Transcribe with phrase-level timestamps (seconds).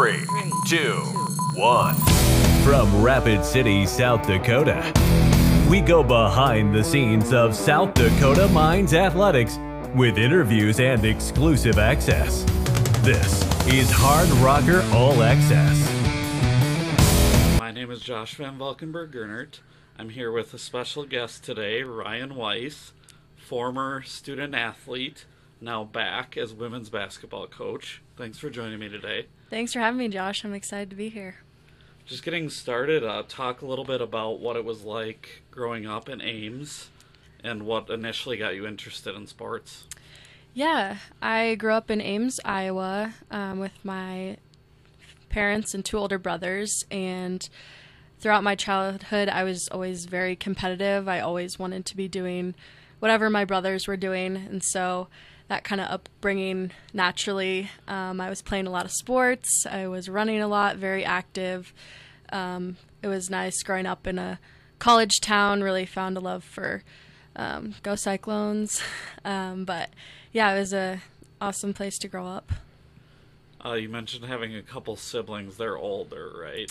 [0.00, 0.24] Three,
[0.66, 0.94] two,
[1.52, 1.94] one.
[2.64, 4.90] From Rapid City, South Dakota,
[5.68, 9.58] we go behind the scenes of South Dakota Mines Athletics
[9.94, 12.44] with interviews and exclusive access.
[13.02, 15.78] This is Hard Rocker All Access.
[17.60, 19.60] My name is Josh Van Valkenburg Gernert.
[19.98, 22.94] I'm here with a special guest today, Ryan Weiss,
[23.36, 25.26] former student athlete,
[25.60, 28.00] now back as women's basketball coach.
[28.16, 29.26] Thanks for joining me today.
[29.50, 30.44] Thanks for having me, Josh.
[30.44, 31.38] I'm excited to be here.
[32.06, 36.08] Just getting started, uh, talk a little bit about what it was like growing up
[36.08, 36.88] in Ames
[37.42, 39.86] and what initially got you interested in sports.
[40.54, 44.36] Yeah, I grew up in Ames, Iowa, um, with my
[45.30, 47.48] parents and two older brothers, and
[48.20, 51.08] throughout my childhood, I was always very competitive.
[51.08, 52.54] I always wanted to be doing
[53.00, 55.08] whatever my brothers were doing, and so
[55.50, 57.68] that kind of upbringing naturally.
[57.88, 59.66] Um, I was playing a lot of sports.
[59.68, 61.74] I was running a lot, very active.
[62.32, 64.38] Um, it was nice growing up in a
[64.78, 65.60] college town.
[65.60, 66.84] Really found a love for
[67.34, 68.80] um, go Cyclones,
[69.24, 69.90] um, but
[70.32, 71.00] yeah, it was a
[71.40, 72.52] awesome place to grow up.
[73.64, 75.56] Uh, you mentioned having a couple siblings.
[75.56, 76.70] They're older, right?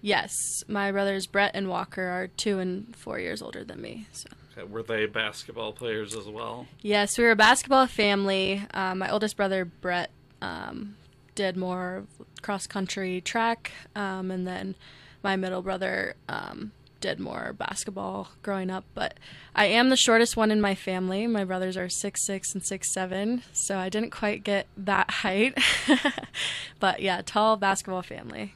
[0.00, 0.32] Yes,
[0.68, 4.06] my brothers Brett and Walker are two and four years older than me.
[4.12, 4.28] So.
[4.68, 6.66] Were they basketball players as well?
[6.80, 8.62] Yes, we were a basketball family.
[8.72, 10.10] Um, my oldest brother Brett
[10.42, 10.96] um,
[11.34, 12.04] did more
[12.42, 14.74] cross country track, um, and then
[15.22, 18.84] my middle brother um, did more basketball growing up.
[18.94, 19.14] But
[19.54, 21.26] I am the shortest one in my family.
[21.26, 25.58] My brothers are six six and six seven, so I didn't quite get that height.
[26.78, 28.54] but yeah, tall basketball family.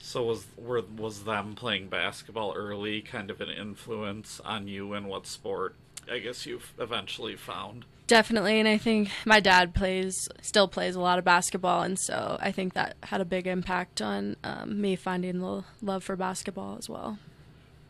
[0.00, 5.06] So was were was them playing basketball early kind of an influence on you and
[5.06, 5.76] what sport
[6.10, 7.84] I guess you've eventually found?
[8.06, 12.38] Definitely, and I think my dad plays still plays a lot of basketball, and so
[12.40, 16.76] I think that had a big impact on um, me finding the love for basketball
[16.76, 17.18] as well.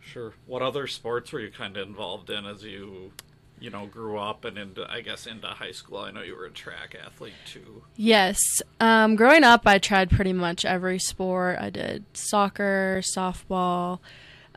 [0.01, 0.35] Sure.
[0.47, 3.13] What other sports were you kind of involved in as you
[3.61, 5.99] you know, grew up and into, I guess, into high school.
[5.99, 7.83] I know you were a track athlete too.
[7.97, 8.63] Yes.
[8.81, 11.59] Um, growing up, I tried pretty much every sport.
[11.61, 14.01] I did soccer, softball,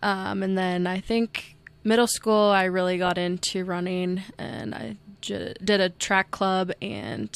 [0.02, 5.54] um, and then I think middle school, I really got into running and I j-
[5.64, 7.34] did a track club and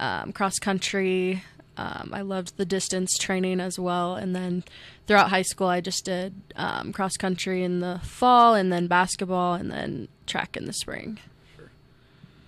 [0.00, 1.42] um, cross country.
[1.76, 4.14] Um, I loved the distance training as well.
[4.14, 4.64] And then
[5.06, 9.54] throughout high school, I just did um, cross country in the fall, and then basketball,
[9.54, 11.18] and then track in the spring.
[11.56, 11.70] Sure.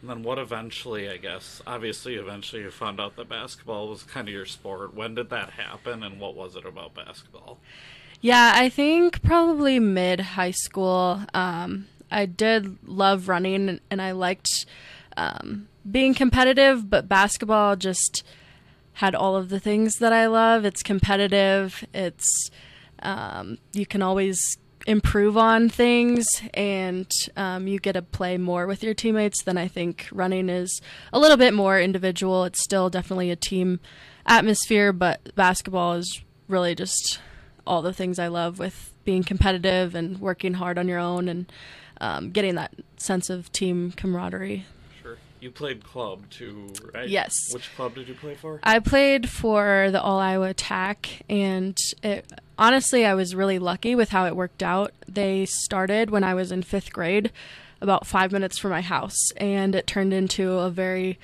[0.03, 4.29] And then what eventually, I guess, obviously, eventually you found out that basketball was kind
[4.29, 4.95] of your sport.
[4.95, 7.59] When did that happen, and what was it about basketball?
[8.21, 11.23] Yeah, I think probably mid high school.
[11.33, 14.67] Um, I did love running, and I liked
[15.17, 18.23] um, being competitive, but basketball just
[18.95, 20.65] had all of the things that I love.
[20.65, 21.85] It's competitive.
[21.93, 22.51] It's
[23.03, 28.83] um, you can always improve on things, and um, you get to play more with
[28.83, 30.81] your teammates than I think running is.
[31.13, 32.45] A little bit more individual.
[32.45, 33.81] It's still definitely a team
[34.27, 37.19] atmosphere, but basketball is really just
[37.67, 41.51] all the things I love with being competitive and working hard on your own and
[42.01, 44.67] um, getting that sense of team camaraderie.
[45.45, 47.07] You played club too, right?
[47.07, 47.53] Yes.
[47.53, 48.61] Which club did you play for?
[48.63, 52.25] I played for the All Iowa Attack, and it,
[52.57, 54.95] honestly, I was really lucky with how it worked out.
[55.07, 57.31] They started when I was in fifth grade,
[57.83, 61.19] about five minutes from my house, and it turned into a very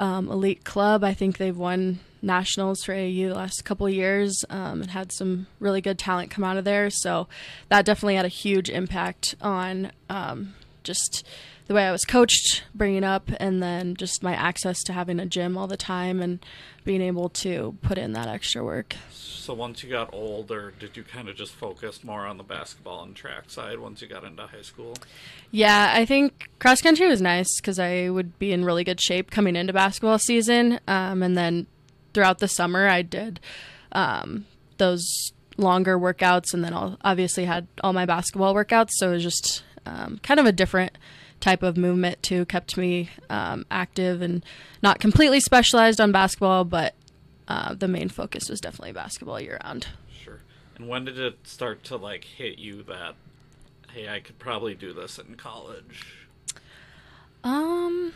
[0.00, 1.04] um, elite club.
[1.04, 5.46] I think they've won nationals for AU the last couple years um, and had some
[5.60, 6.90] really good talent come out of there.
[6.90, 7.28] So
[7.68, 11.24] that definitely had a huge impact on um, just
[11.70, 15.24] the way I was coached bringing up, and then just my access to having a
[15.24, 16.44] gym all the time and
[16.84, 18.96] being able to put in that extra work.
[19.12, 23.04] So once you got older, did you kind of just focus more on the basketball
[23.04, 24.96] and track side once you got into high school?
[25.52, 29.30] Yeah, I think cross country was nice because I would be in really good shape
[29.30, 31.68] coming into basketball season, um, and then
[32.14, 33.38] throughout the summer I did
[33.92, 34.44] um,
[34.78, 38.90] those longer workouts, and then I'll obviously had all my basketball workouts.
[38.94, 40.98] So it was just um, kind of a different
[41.40, 44.44] type of movement too kept me um, active and
[44.82, 46.94] not completely specialized on basketball, but
[47.48, 49.88] uh, the main focus was definitely basketball year round.
[50.22, 50.40] Sure.
[50.76, 53.14] And when did it start to like hit you that,
[53.92, 56.06] hey, I could probably do this in college?
[57.42, 58.12] Um,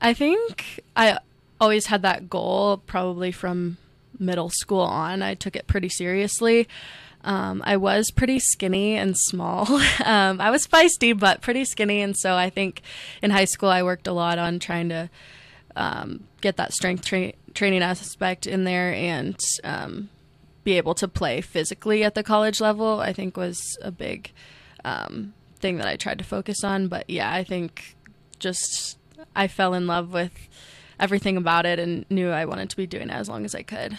[0.00, 1.18] I think I
[1.60, 3.76] always had that goal probably from
[4.18, 5.22] middle school on.
[5.22, 6.68] I took it pretty seriously.
[7.24, 9.66] Um, I was pretty skinny and small.
[10.04, 12.00] um, I was feisty, but pretty skinny.
[12.00, 12.82] And so I think
[13.22, 15.10] in high school, I worked a lot on trying to
[15.76, 20.08] um, get that strength tra- training aspect in there and um,
[20.64, 24.32] be able to play physically at the college level, I think was a big
[24.84, 26.88] um, thing that I tried to focus on.
[26.88, 27.96] But yeah, I think
[28.38, 28.98] just
[29.34, 30.32] I fell in love with
[31.00, 33.62] everything about it and knew I wanted to be doing it as long as I
[33.62, 33.98] could.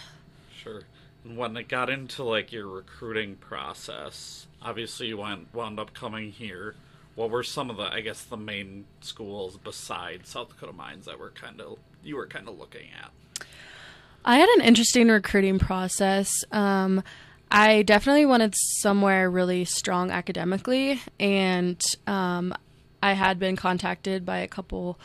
[1.23, 6.75] When it got into like your recruiting process, obviously you went wound up coming here.
[7.15, 11.19] What were some of the I guess the main schools besides South Dakota Mines that
[11.19, 13.11] were kind of you were kind of looking at?
[14.23, 16.31] I had an interesting recruiting process.
[16.51, 17.03] Um,
[17.51, 22.53] I definitely wanted somewhere really strong academically, and um,
[23.01, 24.99] I had been contacted by a couple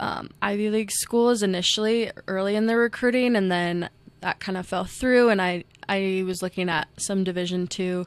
[0.00, 3.90] um, Ivy League schools initially early in the recruiting, and then
[4.22, 5.28] that kind of fell through.
[5.28, 8.06] And I I was looking at some Division two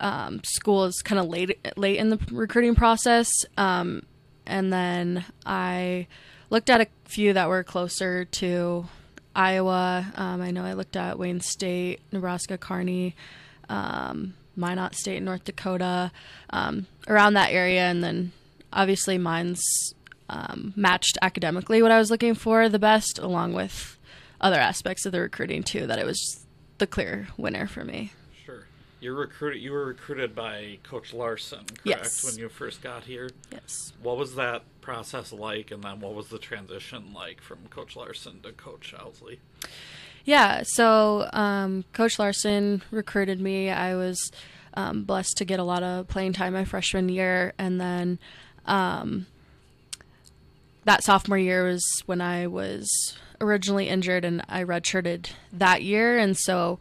[0.00, 4.02] um, schools kind of late late in the recruiting process, um,
[4.46, 6.06] and then I
[6.50, 8.86] looked at a few that were closer to
[9.36, 10.06] Iowa.
[10.16, 13.14] Um, I know I looked at Wayne State, Nebraska, Kearney,
[13.68, 16.10] um, Minot State, North Dakota,
[16.50, 18.32] um, around that area, and then
[18.72, 19.62] obviously Mines
[20.28, 23.97] um, matched academically what I was looking for the best, along with
[24.40, 25.86] other aspects of the recruiting too.
[25.86, 26.46] That it was
[26.78, 28.12] the clear winner for me.
[28.44, 28.66] Sure.
[29.00, 29.62] You recruited.
[29.62, 31.80] You were recruited by Coach Larson, correct?
[31.84, 32.24] Yes.
[32.24, 33.30] When you first got here.
[33.52, 33.92] Yes.
[34.02, 38.40] What was that process like, and then what was the transition like from Coach Larson
[38.42, 39.40] to Coach Owsley?
[40.24, 43.70] Yeah, so um, Coach Larson recruited me.
[43.70, 44.30] I was
[44.74, 48.18] um, blessed to get a lot of playing time my freshman year, and then
[48.66, 49.26] um,
[50.84, 56.18] that sophomore year was when I was originally injured, and I redshirted that year.
[56.18, 56.78] And so,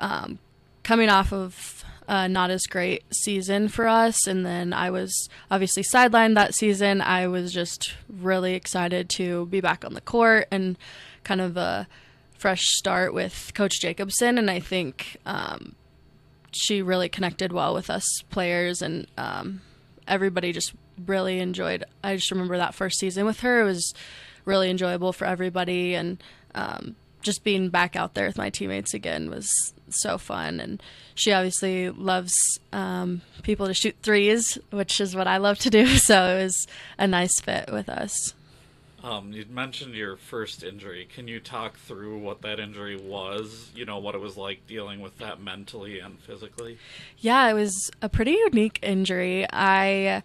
[0.00, 0.38] um,
[0.82, 5.82] coming off of uh, not as great season for us, and then I was obviously
[5.82, 7.00] sidelined that season.
[7.00, 10.76] I was just really excited to be back on the court and
[11.22, 11.88] kind of a
[12.36, 15.74] fresh start with Coach Jacobson, and I think um,
[16.52, 19.62] she really connected well with us players, and um,
[20.06, 20.74] everybody just
[21.06, 21.84] really enjoyed.
[22.02, 23.94] I just remember that first season with her; it was
[24.44, 26.22] really enjoyable for everybody, and
[26.54, 30.60] um, just being back out there with my teammates again was so fun.
[30.60, 30.82] And
[31.14, 35.86] she obviously loves um, people to shoot threes, which is what I love to do.
[36.04, 36.66] So it was
[36.98, 38.34] a nice fit with us.
[39.02, 41.06] Um, you mentioned your first injury.
[41.14, 43.70] Can you talk through what that injury was?
[43.74, 46.78] You know, what it was like dealing with that mentally and physically?
[47.18, 49.46] Yeah, it was a pretty unique injury.
[49.50, 50.22] I,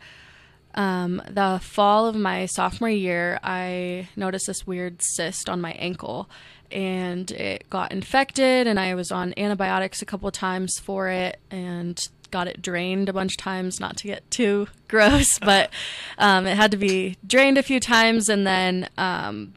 [0.79, 6.29] um, the fall of my sophomore year, I noticed this weird cyst on my ankle
[6.71, 11.99] and it got infected, and I was on antibiotics a couple times for it and
[12.31, 15.69] got it drained a bunch of times, not to get too gross, but
[16.17, 18.29] um, it had to be drained a few times.
[18.29, 19.55] And then um,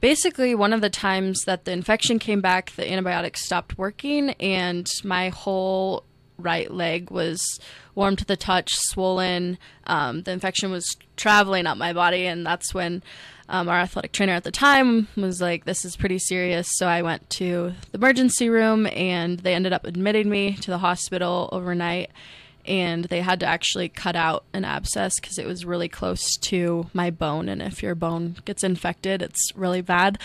[0.00, 4.86] basically, one of the times that the infection came back, the antibiotics stopped working, and
[5.02, 6.04] my whole
[6.38, 7.60] right leg was
[7.94, 9.58] warm to the touch, swollen.
[9.86, 13.02] Um, the infection was traveling up my body, and that's when
[13.48, 16.68] um, our athletic trainer at the time was like, This is pretty serious.
[16.78, 20.78] So I went to the emergency room and they ended up admitting me to the
[20.78, 22.10] hospital overnight.
[22.64, 26.86] And they had to actually cut out an abscess because it was really close to
[26.94, 27.48] my bone.
[27.48, 30.16] And if your bone gets infected, it's really bad.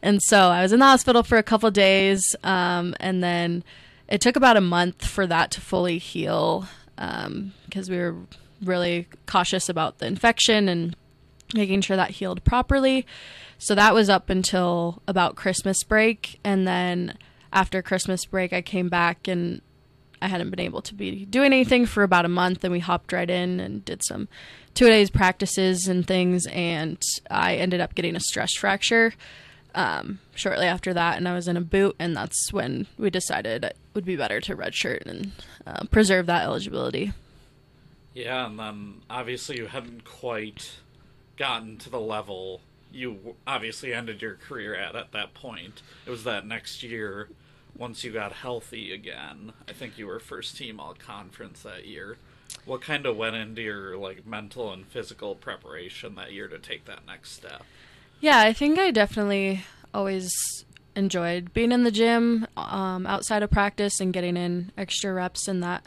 [0.00, 2.36] And so I was in the hospital for a couple days.
[2.44, 3.64] Um, and then
[4.10, 8.16] it took about a month for that to fully heal because um, we were
[8.62, 10.94] really cautious about the infection and
[11.54, 13.06] making sure that healed properly.
[13.58, 16.38] So that was up until about Christmas break.
[16.44, 17.16] And then
[17.52, 19.62] after Christmas break, I came back and
[20.22, 22.64] I hadn't been able to be doing anything for about a month.
[22.64, 24.28] And we hopped right in and did some
[24.74, 26.46] two days practices and things.
[26.48, 27.00] And
[27.30, 29.14] I ended up getting a stress fracture
[29.74, 31.16] um, shortly after that.
[31.16, 31.96] And I was in a boot.
[31.98, 35.32] And that's when we decided would be better to redshirt and
[35.66, 37.12] uh, preserve that eligibility.
[38.14, 38.46] Yeah.
[38.46, 40.76] And then obviously you hadn't quite
[41.36, 42.60] gotten to the level
[42.92, 45.82] you obviously ended your career at at that point.
[46.06, 47.28] It was that next year,
[47.76, 49.52] once you got healthy again.
[49.68, 52.16] I think you were first team all conference that year.
[52.64, 56.84] What kind of went into your like mental and physical preparation that year to take
[56.86, 57.62] that next step?
[58.20, 60.64] Yeah, I think I definitely always
[61.00, 65.62] enjoyed being in the gym um, outside of practice and getting in extra reps and
[65.64, 65.84] that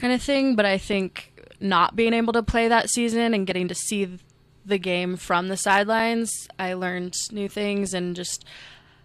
[0.00, 0.56] kind of thing.
[0.56, 4.18] But I think not being able to play that season and getting to see
[4.64, 6.48] the game from the sidelines.
[6.58, 8.44] I learned new things and just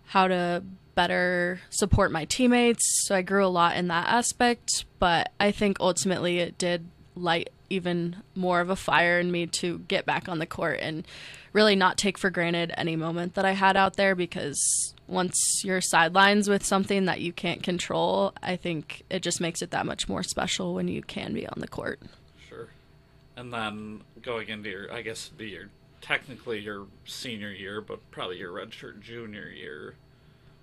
[0.07, 0.63] how to
[0.95, 3.05] better support my teammates.
[3.05, 6.85] So I grew a lot in that aspect, but I think ultimately it did
[7.15, 11.07] light even more of a fire in me to get back on the court and
[11.53, 15.81] really not take for granted any moment that I had out there because once you're
[15.81, 20.09] sidelines with something that you can't control, I think it just makes it that much
[20.09, 21.99] more special when you can be on the court.
[22.49, 22.67] Sure.
[23.35, 25.69] And then going into your, I guess, be your
[26.01, 29.95] technically your senior year, but probably your redshirt junior year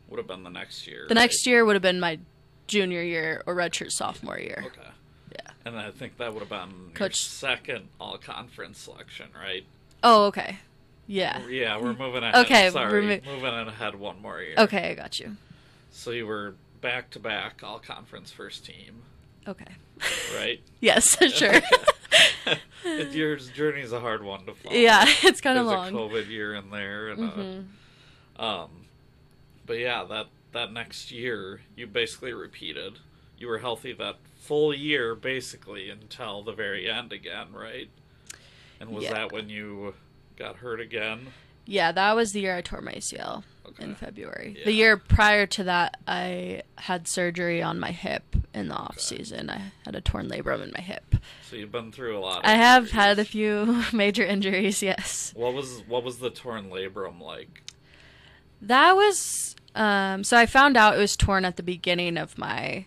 [0.08, 1.06] would have been the next year.
[1.08, 2.18] The next year would have been my
[2.66, 4.64] junior year or redshirt sophomore year.
[4.66, 4.88] Okay.
[5.32, 5.50] Yeah.
[5.64, 9.64] And I think that would have been your Coach- second all conference selection, right?
[10.02, 10.58] Oh, okay.
[11.10, 11.44] Yeah.
[11.48, 12.36] Yeah, we're moving ahead.
[12.46, 14.54] Okay, Sorry, mo- moving ahead one more year.
[14.56, 15.36] Okay, I got you.
[15.90, 19.02] So you were back to back all conference first team,
[19.48, 19.72] Okay.
[20.36, 20.60] right?
[20.80, 21.60] Yes, sure.
[23.12, 24.74] Your journey's a hard one to follow.
[24.74, 25.92] yeah, it's kind There's of a long.
[25.92, 27.64] COVID year in there, and Mhm.
[28.38, 28.70] uh, um,
[29.66, 32.98] but yeah, that that next year you basically repeated.
[33.36, 37.88] You were healthy that full year basically until the very end again, right?
[38.80, 39.14] And was Yeah.
[39.14, 39.94] that when you
[40.40, 41.28] got hurt again?
[41.66, 43.44] Yeah, that was the year I tore my ACL
[43.78, 44.56] in February.
[44.58, 44.64] Yeah.
[44.64, 49.48] The year prior to that, I had surgery on my hip in the off season.
[49.50, 51.14] I had a torn labrum in my hip.
[51.48, 52.38] So you've been through a lot.
[52.38, 54.82] Of I have had a few major injuries.
[54.82, 57.62] Yes, What was what was the torn labrum like?
[58.62, 59.54] that was.
[59.74, 62.86] Um, so I found out it was torn at the beginning of my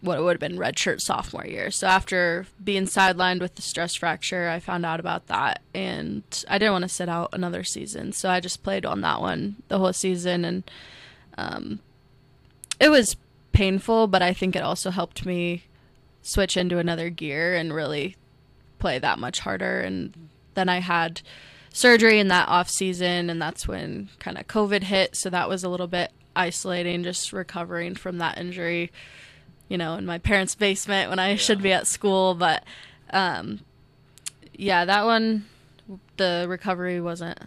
[0.00, 1.70] what it would have been redshirt sophomore year.
[1.70, 6.58] So after being sidelined with the stress fracture, I found out about that, and I
[6.58, 9.78] didn't want to sit out another season, so I just played on that one the
[9.78, 10.70] whole season, and
[11.36, 11.80] um,
[12.78, 13.16] it was
[13.52, 15.64] painful, but I think it also helped me
[16.22, 18.16] switch into another gear and really
[18.78, 19.80] play that much harder.
[19.80, 21.20] And then I had
[21.72, 25.62] surgery in that off season, and that's when kind of COVID hit, so that was
[25.62, 28.90] a little bit isolating, just recovering from that injury
[29.70, 32.34] you know, in my parents' basement when I should be at school.
[32.34, 32.64] But
[33.10, 33.60] um,
[34.52, 35.46] yeah, that one,
[36.18, 37.38] the recovery wasn't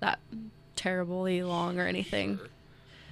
[0.00, 0.18] that
[0.74, 2.38] terribly long or anything.
[2.38, 2.46] Sure.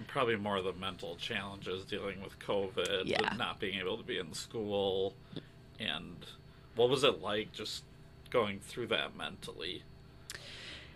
[0.09, 3.35] Probably more the mental challenges dealing with COVID, Yeah.
[3.37, 5.15] not being able to be in school,
[5.79, 6.17] and
[6.75, 7.85] what was it like just
[8.31, 9.83] going through that mentally?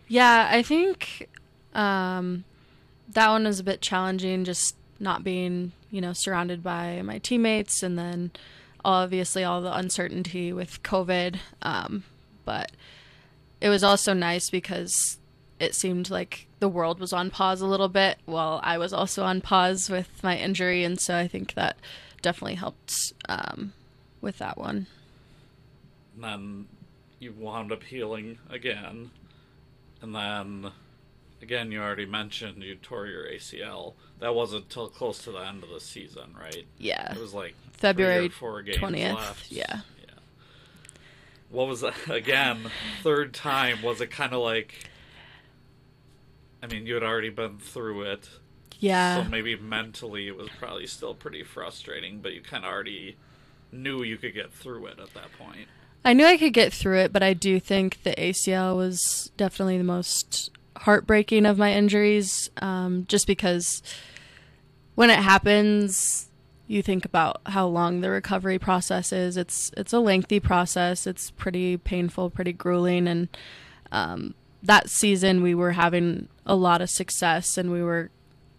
[0.09, 1.29] Yeah, I think
[1.75, 2.45] um,
[3.13, 7.83] that one was a bit challenging, just not being, you know, surrounded by my teammates,
[7.83, 8.31] and then
[8.85, 11.37] obviously all the uncertainty with COVID.
[11.63, 12.05] Um,
[12.45, 12.73] but
[13.61, 15.19] it was also nice because
[15.59, 19.25] it seemed like the world was on pause a little bit while I was also
[19.25, 21.77] on pause with my injury, and so I think that
[22.23, 23.73] definitely helped um,
[24.21, 24.87] with that one.
[26.15, 26.67] And then
[27.19, 29.11] you wound up healing again,
[30.03, 30.73] and then
[31.43, 33.95] again you already mentioned you tore your ACL.
[34.21, 36.67] That wasn't till close to the end of the season, right?
[36.79, 39.51] Yeah, It was like February four games 20th, left.
[39.51, 39.81] yeah.
[39.99, 40.15] yeah.
[41.51, 42.71] What was that again?
[43.03, 44.75] Third time was it kind of like?
[46.63, 48.29] I mean, you had already been through it,
[48.79, 49.23] yeah.
[49.25, 53.17] so maybe mentally it was probably still pretty frustrating, but you kind of already
[53.73, 55.69] knew you could get through it at that point.
[56.05, 59.79] I knew I could get through it, but I do think the ACL was definitely
[59.79, 63.83] the most heartbreaking of my injuries, um, just because
[64.95, 66.31] when it happens,
[66.67, 69.37] you think about how long the recovery process is.
[69.37, 71.07] It's it's a lengthy process.
[71.07, 73.29] It's pretty painful, pretty grueling, and
[73.91, 78.11] um, that season we were having a lot of success and we were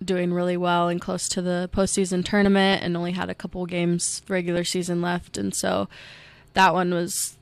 [0.03, 4.22] doing really well and close to the postseason tournament and only had a couple games
[4.27, 5.88] regular season left, and so
[6.53, 7.38] that one was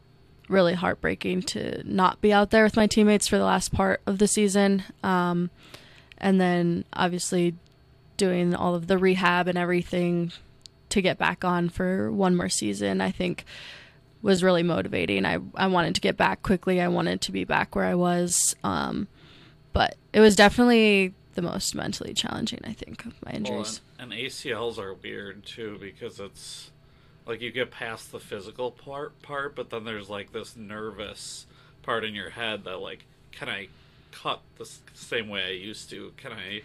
[0.49, 4.17] really heartbreaking to not be out there with my teammates for the last part of
[4.17, 4.83] the season.
[5.03, 5.49] Um,
[6.17, 7.55] and then obviously
[8.17, 10.31] doing all of the rehab and everything
[10.89, 13.45] to get back on for one more season, I think
[14.21, 15.25] was really motivating.
[15.25, 16.81] I, I wanted to get back quickly.
[16.81, 18.55] I wanted to be back where I was.
[18.63, 19.07] Um,
[19.71, 23.81] but it was definitely the most mentally challenging, I think, of my Well, injuries.
[23.97, 26.71] and, and ACLs are weird too because it's
[27.25, 31.45] like you get past the physical part part, but then there's like this nervous
[31.83, 33.67] part in your head that like, can I
[34.11, 36.13] cut the same way I used to?
[36.17, 36.61] Can I?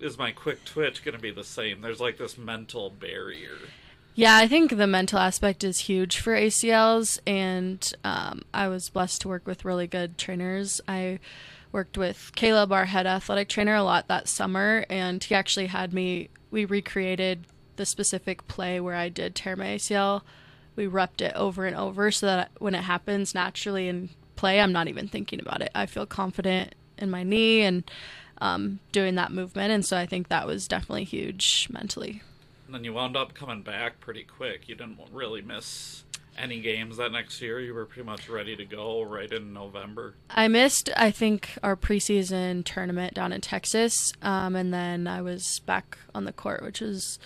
[0.00, 1.80] Is my quick twitch going to be the same?
[1.80, 3.56] There's like this mental barrier.
[4.14, 9.22] Yeah, I think the mental aspect is huge for ACLs, and um, I was blessed
[9.22, 10.80] to work with really good trainers.
[10.86, 11.20] I
[11.72, 15.92] worked with Caleb, our head athletic trainer, a lot that summer, and he actually had
[15.92, 16.28] me.
[16.50, 17.46] We recreated
[17.80, 20.20] the specific play where I did tear my ACL.
[20.76, 24.70] We repped it over and over so that when it happens naturally in play, I'm
[24.70, 25.70] not even thinking about it.
[25.74, 27.90] I feel confident in my knee and
[28.38, 32.20] um, doing that movement, and so I think that was definitely huge mentally.
[32.66, 34.68] And then you wound up coming back pretty quick.
[34.68, 36.04] You didn't really miss
[36.36, 37.60] any games that next year?
[37.60, 40.14] You were pretty much ready to go right in November.
[40.28, 45.60] I missed, I think, our preseason tournament down in Texas, um, and then I was
[45.60, 47.18] back on the court, which was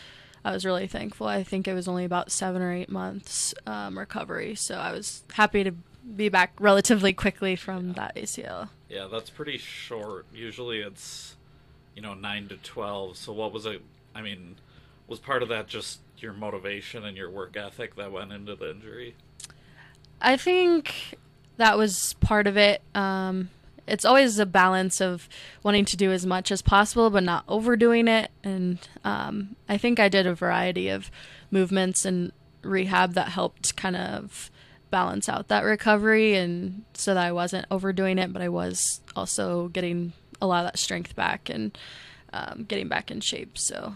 [0.45, 1.27] I was really thankful.
[1.27, 5.23] I think it was only about seven or eight months um, recovery, so I was
[5.33, 5.73] happy to
[6.17, 8.69] be back relatively quickly from that ACL.
[8.91, 10.27] Yeah, that's pretty short.
[10.35, 11.37] Usually it's
[11.97, 13.17] you know nine to twelve.
[13.17, 13.81] So what was it?
[14.15, 14.57] I mean,
[15.09, 18.71] was part of that just your motivation and your work ethic that went into the
[18.71, 19.15] injury?
[20.21, 21.17] I think
[21.57, 22.83] that was part of it.
[22.95, 23.51] Um,
[23.87, 25.29] it's always a balance of
[25.63, 28.31] wanting to do as much as possible, but not overdoing it.
[28.43, 31.11] And um, I think I did a variety of
[31.51, 34.51] movements and rehab that helped kind of
[34.91, 39.69] balance out that recovery, and so that I wasn't overdoing it, but I was also
[39.69, 41.77] getting a lot of that strength back and
[42.33, 43.59] um, getting back in shape.
[43.59, 43.95] So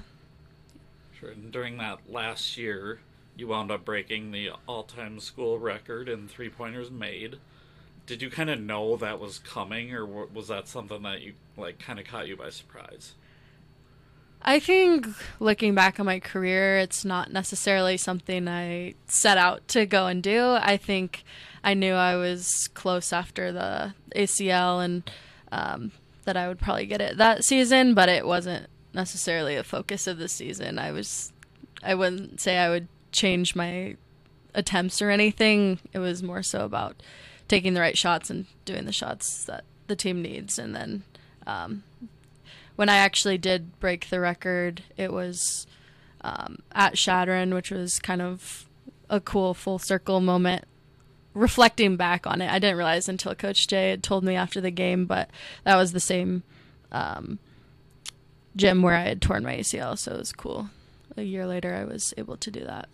[1.19, 1.31] Sure.
[1.31, 3.01] And during that last year,
[3.37, 7.39] you wound up breaking the all-time school record in three-pointers made.
[8.09, 11.79] Did you kind of know that was coming, or was that something that you like
[11.79, 13.13] kind of caught you by surprise?
[14.41, 15.07] I think
[15.41, 20.23] looking back on my career, it's not necessarily something I set out to go and
[20.23, 20.57] do.
[20.59, 21.23] I think
[21.63, 25.11] I knew I was close after the ACL and
[25.53, 25.93] um,
[26.25, 30.17] that I would probably get it that season, but it wasn't necessarily a focus of
[30.17, 30.79] the season.
[30.79, 31.31] I was,
[31.83, 33.97] I wouldn't say I would change my
[34.55, 35.79] attempts or anything.
[35.93, 37.03] It was more so about
[37.49, 41.03] taking the right shots and doing the shots that the team needs, and then
[41.47, 41.83] um,
[42.77, 45.67] when I actually did break the record, it was
[46.21, 48.67] um, at Chadron, which was kind of
[49.11, 50.65] a cool full circle moment.
[51.35, 54.71] Reflecting back on it, I didn't realize until Coach Jay had told me after the
[54.71, 55.31] game, but
[55.65, 56.43] that was the same
[56.91, 57.39] um,
[58.57, 60.71] gym where I had torn my ACL, so it was cool.
[61.17, 62.89] A year later, I was able to do that.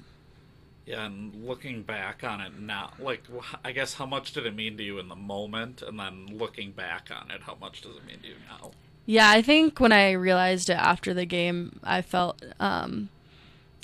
[0.86, 3.22] Yeah, and looking back on it now, like
[3.64, 6.72] I guess how much did it mean to you in the moment, and then looking
[6.72, 8.72] back on it, how much does it mean to you now?
[9.06, 13.08] Yeah, I think when I realized it after the game, I felt um,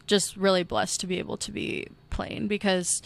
[0.07, 3.03] just really blessed to be able to be playing because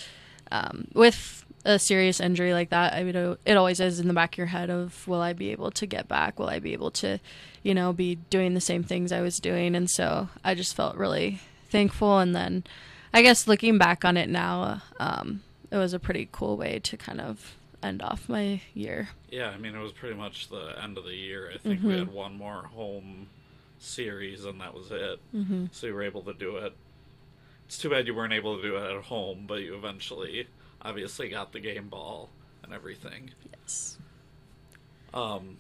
[0.50, 4.35] um, with a serious injury like that, I mean, it always is in the back
[4.35, 6.38] of your head of will I be able to get back?
[6.38, 7.18] Will I be able to,
[7.62, 9.74] you know, be doing the same things I was doing?
[9.74, 12.18] And so I just felt really thankful.
[12.18, 12.64] And then
[13.14, 16.96] I guess looking back on it now, um, it was a pretty cool way to
[16.96, 19.11] kind of end off my year.
[19.31, 21.48] Yeah, I mean it was pretty much the end of the year.
[21.55, 23.29] I think we had one more home
[23.79, 25.20] series, and that was it.
[25.33, 25.66] Mm-hmm.
[25.70, 26.74] So you were able to do it.
[27.66, 30.48] It's too bad you weren't able to do it at home, but you eventually,
[30.83, 32.31] obviously, got the game ball
[32.64, 33.31] and everything.
[33.53, 33.96] Yes.
[35.12, 35.59] Um,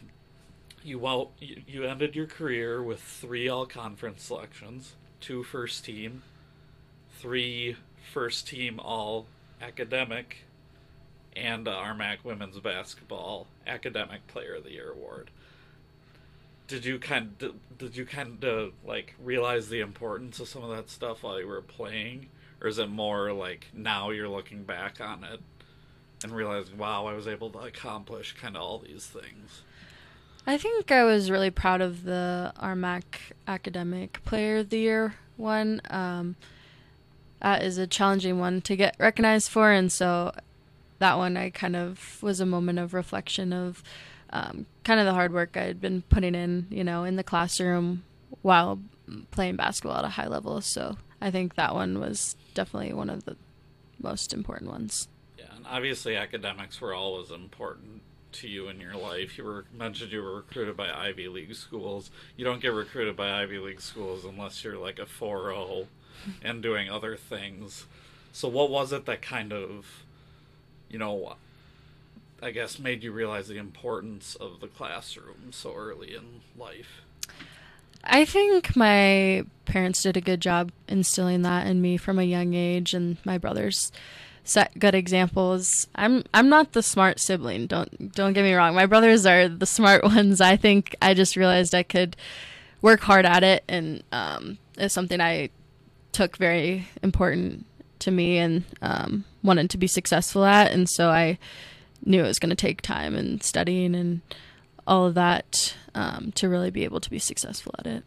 [0.82, 6.22] you well, you, you ended your career with three all conference selections, two first team,
[7.20, 7.76] three
[8.12, 9.26] first team all
[9.60, 10.44] academic,
[11.36, 15.30] and uh, RMAC women's basketball academic player of the year award.
[16.66, 20.74] Did you kind of, did you kind of like realize the importance of some of
[20.74, 22.28] that stuff while you were playing,
[22.60, 25.40] or is it more like now you're looking back on it
[26.22, 29.62] and realizing, wow, I was able to accomplish kind of all these things?
[30.46, 33.02] I think I was really proud of the RMAC
[33.48, 35.80] Academic Player of the Year one.
[35.90, 36.36] Um,
[37.40, 40.32] that is a challenging one to get recognized for, and so
[40.98, 43.82] that one I kind of was a moment of reflection of
[44.30, 47.22] um, kind of the hard work I had been putting in, you know, in the
[47.22, 48.04] classroom
[48.42, 48.80] while
[49.30, 50.60] playing basketball at a high level.
[50.60, 53.36] So I think that one was definitely one of the
[54.00, 55.08] most important ones.
[55.38, 59.38] Yeah, and obviously academics were always important to you in your life.
[59.38, 62.10] You were mentioned you were recruited by Ivy League schools.
[62.36, 65.86] You don't get recruited by Ivy League schools unless you're like a 4-0
[66.42, 67.86] and doing other things.
[68.32, 70.04] So what was it that kind of
[70.88, 71.36] you know
[72.42, 77.00] I guess made you realize the importance of the classroom so early in life?
[78.04, 82.52] I think my parents did a good job instilling that in me from a young
[82.54, 83.90] age, and my brothers
[84.44, 85.86] set good examples.
[85.94, 87.66] I'm I'm not the smart sibling.
[87.66, 88.74] Don't don't get me wrong.
[88.74, 90.40] My brothers are the smart ones.
[90.40, 92.16] I think I just realized I could
[92.82, 95.48] work hard at it, and um, it's something I
[96.14, 97.66] took very important
[97.98, 100.70] to me and um, wanted to be successful at.
[100.72, 101.38] And so I
[102.04, 104.20] knew it was going to take time and studying and
[104.86, 108.04] all of that um, to really be able to be successful at it.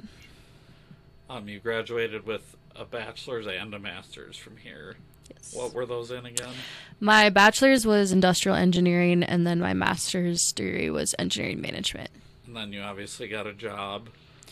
[1.30, 4.96] Um, you graduated with a bachelor's and a master's from here.
[5.30, 5.54] Yes.
[5.54, 6.54] What were those in again?
[7.00, 12.12] My bachelor's was industrial engineering, and then my master's degree was engineering management.
[12.46, 14.08] And then you obviously got a job.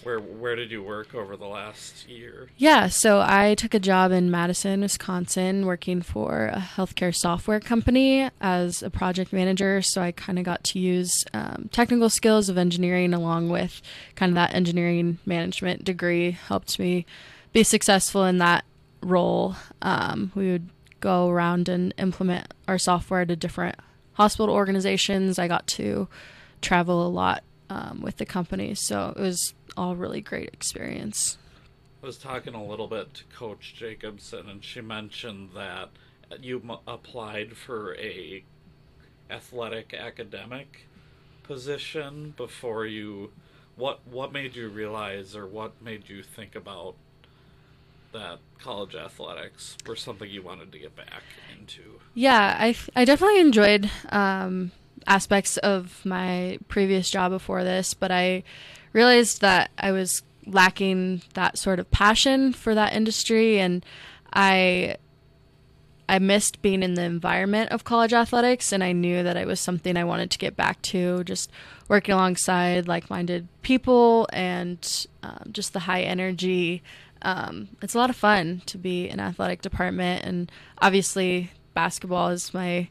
[0.06, 2.50] Where where did you work over the last year?
[2.58, 8.30] Yeah, so I took a job in Madison, Wisconsin, working for a healthcare software company
[8.40, 9.82] as a project manager.
[9.82, 13.82] So I kind of got to use um, technical skills of engineering along with
[14.14, 17.08] kind of that engineering management degree, helped me
[17.52, 18.64] be successful in that
[19.02, 19.56] role.
[19.82, 23.78] Um, we would go around and implement our software to different
[24.14, 25.40] hospital organizations.
[25.40, 26.08] I got to
[26.62, 31.38] travel a lot um, with the company, so it was all really great experience.
[32.04, 35.90] I was talking a little bit to Coach Jacobson, and she mentioned that
[36.40, 38.44] you m- applied for a
[39.30, 40.88] athletic academic
[41.44, 43.32] position before you.
[43.76, 46.96] What what made you realize, or what made you think about
[48.14, 51.24] that college athletics were something you wanted to get back
[51.60, 52.00] into?
[52.14, 54.72] Yeah, I, I definitely enjoyed um,
[55.08, 58.44] aspects of my previous job before this, but I
[58.94, 63.86] realized that I was lacking that sort of passion for that industry and
[64.34, 64.98] I
[66.08, 69.60] I missed being in the environment of college athletics and I knew that it was
[69.60, 71.52] something I wanted to get back to just
[71.88, 76.84] working alongside like-minded people and um, just the high energy.
[77.24, 82.54] Um, it's a lot of fun to be in athletic department and obviously basketball is
[82.54, 82.88] my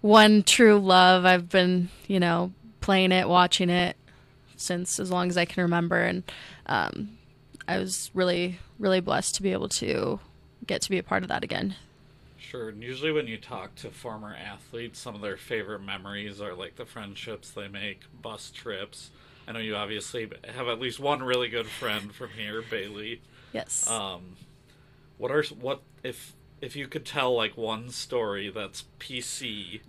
[0.00, 3.96] one true love I've been you know playing it watching it
[4.56, 6.22] since as long as I can remember, and
[6.66, 7.18] um,
[7.66, 10.20] I was really, really blessed to be able to
[10.66, 11.76] get to be a part of that again.
[12.38, 12.70] Sure.
[12.70, 16.76] And usually, when you talk to former athletes, some of their favorite memories are like
[16.76, 19.10] the friendships they make, bus trips.
[19.46, 23.20] I know you obviously have at least one really good friend from here, Bailey.
[23.52, 23.88] Yes.
[23.88, 24.36] Um,
[25.18, 29.80] what are what if if you could tell like one story that's PC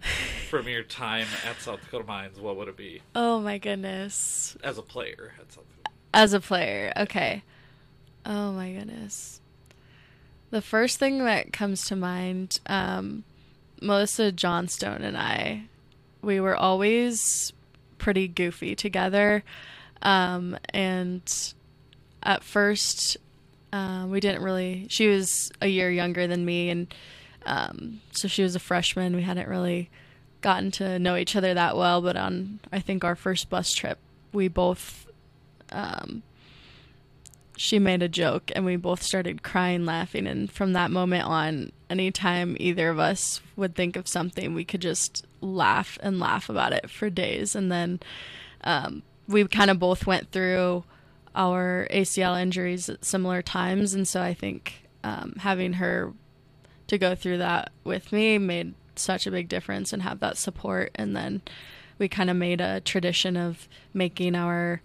[0.49, 3.01] from your time at South Dakota Mines, what would it be?
[3.15, 4.58] Oh my goodness.
[4.63, 5.95] As a player at South Dakota.
[6.13, 7.43] As a player, okay.
[8.25, 9.41] Oh my goodness.
[10.51, 13.23] The first thing that comes to mind, um,
[13.82, 15.65] Melissa Johnstone and I,
[16.21, 17.53] we were always
[17.97, 19.43] pretty goofy together.
[20.01, 21.21] Um, and
[22.23, 23.17] at first,
[23.71, 24.88] uh, we didn't really.
[24.89, 26.93] She was a year younger than me, and
[27.45, 29.15] um, so she was a freshman.
[29.15, 29.89] We hadn't really
[30.41, 33.99] gotten to know each other that well, but on I think our first bus trip,
[34.34, 35.08] we both.
[35.71, 36.23] Um,
[37.60, 41.69] she made a joke and we both started crying laughing and from that moment on
[41.89, 46.71] anytime either of us would think of something we could just laugh and laugh about
[46.71, 47.99] it for days and then
[48.63, 50.86] um, we kind of both went through
[51.35, 56.13] our ACL injuries at similar times, and so I think um, having her
[56.87, 60.91] to go through that with me made such a big difference and have that support.
[60.95, 61.41] And then
[61.97, 64.81] we kind of made a tradition of making our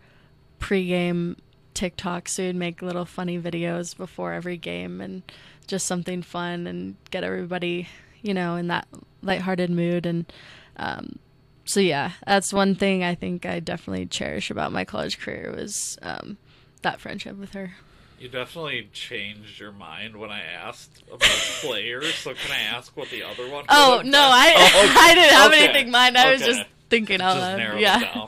[0.60, 1.36] pregame
[1.74, 2.28] TikToks.
[2.28, 5.22] So we'd make little funny videos before every game and
[5.66, 7.88] just something fun and get everybody,
[8.22, 8.86] you know, in that
[9.22, 10.06] lighthearted mood.
[10.06, 10.32] And
[10.76, 11.18] um,
[11.64, 15.98] so yeah, that's one thing I think I definitely cherish about my college career was
[16.02, 16.36] um,
[16.82, 17.74] that friendship with her.
[18.18, 21.20] You definitely changed your mind when I asked about
[21.60, 22.14] players.
[22.14, 23.64] So can I ask what the other one?
[23.68, 24.94] Oh no, I oh, okay.
[24.98, 25.64] I didn't have okay.
[25.64, 26.16] anything in mind.
[26.16, 26.32] I okay.
[26.32, 27.80] was just thinking out loud.
[27.80, 28.26] Yeah.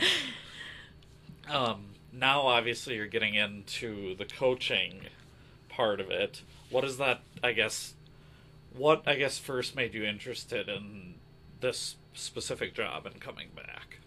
[1.49, 5.03] Um, now, obviously, you're getting into the coaching
[5.69, 6.43] part of it.
[6.71, 7.21] What is that?
[7.43, 7.95] I guess.
[8.75, 11.15] What I guess first made you interested in
[11.61, 13.99] this specific job and coming back?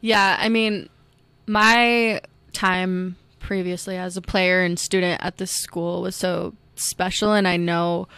[0.00, 0.88] Yeah, I mean,
[1.46, 2.20] my
[2.52, 7.56] time previously as a player and student at this school was so special, and I
[7.56, 8.08] know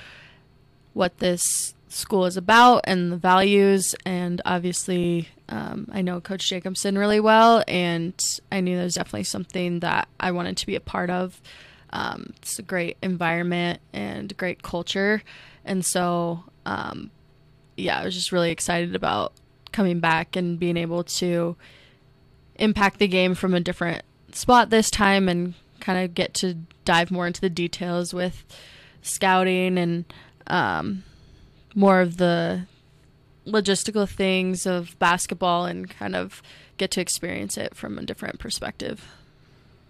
[0.94, 3.94] what this school is about and the values.
[4.04, 8.14] And obviously, um, I know Coach Jacobson really well, and
[8.50, 11.40] I knew there's definitely something that I wanted to be a part of.
[11.90, 15.22] Um, it's a great environment and great culture,
[15.64, 17.10] and so um,
[17.78, 19.32] yeah, I was just really excited about
[19.72, 21.56] coming back and being able to
[22.56, 27.10] impact the game from a different spot this time and kind of get to dive
[27.10, 28.44] more into the details with
[29.02, 30.04] scouting and
[30.48, 31.04] um,
[31.74, 32.66] more of the
[33.46, 36.42] logistical things of basketball and kind of
[36.76, 39.06] get to experience it from a different perspective.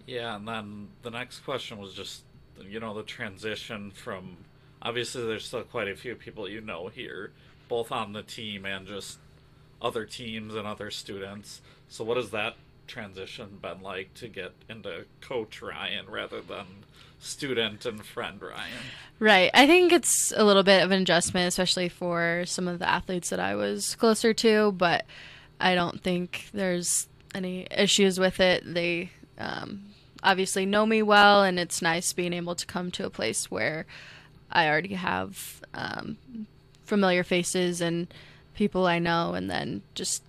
[0.05, 2.23] Yeah, and then the next question was just
[2.61, 4.37] you know the transition from
[4.81, 7.31] obviously there's still quite a few people you know here
[7.69, 9.19] both on the team and just
[9.81, 11.61] other teams and other students.
[11.87, 12.55] So, what has that
[12.87, 16.65] transition been like to get into Coach Ryan rather than
[17.19, 18.83] student and friend Ryan?
[19.19, 19.51] Right.
[19.53, 23.29] I think it's a little bit of an adjustment, especially for some of the athletes
[23.29, 25.05] that I was closer to, but
[25.61, 28.63] I don't think there's any issues with it.
[28.65, 29.85] They, um,
[30.23, 33.85] obviously know me well, and it's nice being able to come to a place where
[34.51, 36.17] I already have um,
[36.89, 38.11] familiar faces and
[38.55, 40.23] people I know, and then just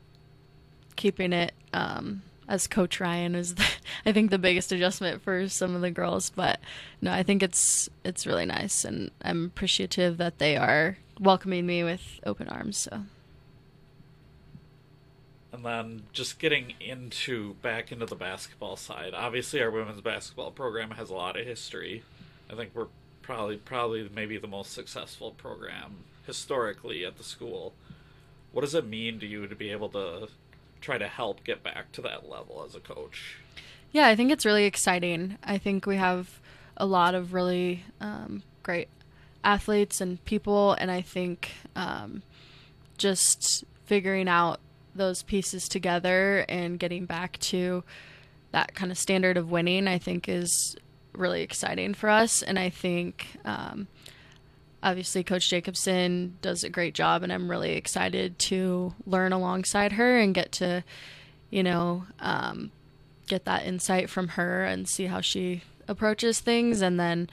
[0.94, 3.66] keeping it um, as Coach Ryan is, the,
[4.06, 6.30] I think, the biggest adjustment for some of the girls.
[6.30, 6.60] But
[7.00, 11.82] no, I think it's it's really nice, and I'm appreciative that they are welcoming me
[11.82, 12.78] with open arms.
[12.78, 13.02] So.
[15.52, 19.12] And then just getting into back into the basketball side.
[19.14, 22.04] Obviously, our women's basketball program has a lot of history.
[22.48, 22.86] I think we're
[23.22, 27.74] probably probably maybe the most successful program historically at the school.
[28.52, 30.28] What does it mean to you to be able to
[30.80, 33.36] try to help get back to that level as a coach?
[33.90, 35.38] Yeah, I think it's really exciting.
[35.42, 36.40] I think we have
[36.76, 38.88] a lot of really um, great
[39.42, 42.22] athletes and people, and I think um,
[42.96, 44.60] just figuring out
[44.94, 47.82] those pieces together and getting back to
[48.52, 50.76] that kind of standard of winning, I think is
[51.12, 52.42] really exciting for us.
[52.42, 53.88] And I think um,
[54.82, 60.18] obviously Coach Jacobson does a great job, and I'm really excited to learn alongside her
[60.18, 60.84] and get to,
[61.50, 62.70] you know, um,
[63.26, 67.28] get that insight from her and see how she approaches things, and then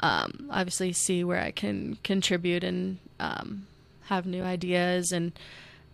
[0.00, 3.66] um, obviously see where I can contribute and um,
[4.04, 5.32] have new ideas and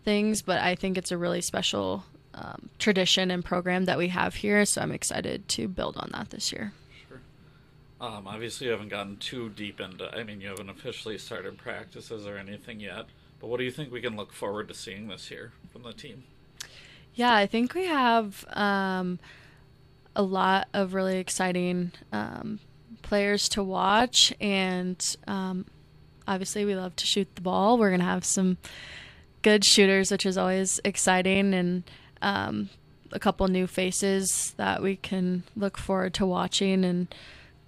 [0.05, 4.37] things, but I think it's a really special um, tradition and program that we have
[4.37, 4.65] here.
[4.65, 6.73] So I'm excited to build on that this year.
[8.05, 10.15] Um, obviously, you haven't gotten too deep into.
[10.15, 13.07] I mean, you haven't officially started practices or anything yet.
[13.41, 15.95] But what do you think we can look forward to seeing this year from the
[15.95, 16.25] team?
[17.15, 19.21] Yeah, I think we have um,
[20.15, 22.61] a lot of really exciting um,
[23.01, 25.65] players to watch, and um,
[26.29, 27.79] obviously, we love to shoot the ball.
[27.79, 28.59] We're gonna have some
[29.41, 31.85] good shooters, which is always exciting, and
[32.21, 32.69] um,
[33.13, 37.15] a couple new faces that we can look forward to watching and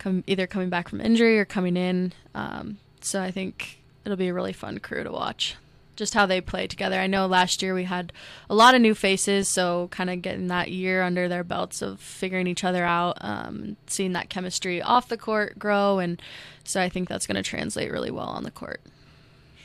[0.06, 2.12] come either coming back from injury or coming in.
[2.32, 5.56] Um, so I think it'll be a really fun crew to watch.
[5.96, 7.00] Just how they play together.
[7.00, 8.12] I know last year we had
[8.48, 12.00] a lot of new faces, so kind of getting that year under their belts of
[12.00, 16.22] figuring each other out, um, seeing that chemistry off the court grow, and
[16.62, 18.80] so I think that's going to translate really well on the court.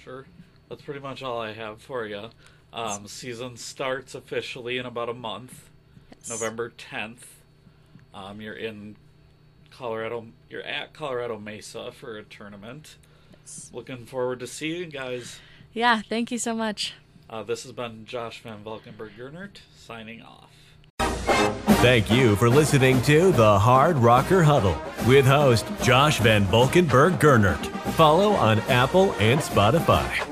[0.04, 0.26] Sure
[0.70, 2.30] that's pretty much all I have for you.
[2.72, 5.70] Um, season starts officially in about a month,
[6.18, 6.30] yes.
[6.30, 7.26] November 10th.
[8.14, 8.96] Um, you're in
[9.72, 10.28] Colorado.
[10.50, 12.98] You're at Colorado Mesa for a tournament.
[13.32, 13.72] Yes.
[13.74, 15.40] Looking forward to seeing you guys.
[15.74, 16.94] Yeah, thank you so much.
[17.30, 20.50] Uh, this has been Josh Van Valkenburg Gernert signing off.
[21.82, 27.66] Thank you for listening to the Hard Rocker Huddle with host Josh Van Valkenburg Gernert.
[27.94, 30.31] Follow on Apple and Spotify.